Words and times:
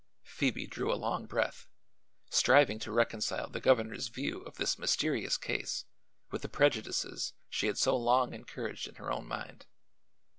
Phoebe 0.23 0.65
drew 0.65 0.91
a 0.91 0.97
long 0.97 1.27
breath, 1.27 1.67
striving 2.31 2.79
to 2.79 2.91
reconcile 2.91 3.47
the 3.51 3.59
governor's 3.61 4.07
view 4.07 4.39
of 4.45 4.55
this 4.57 4.79
mysterious 4.79 5.37
case 5.37 5.85
with 6.31 6.41
the 6.41 6.49
prejudices 6.49 7.33
she 7.51 7.67
had 7.67 7.77
so 7.77 7.95
long 7.95 8.33
encouraged 8.33 8.87
in 8.87 8.95
her 8.95 9.11
own 9.11 9.27
mind. 9.27 9.67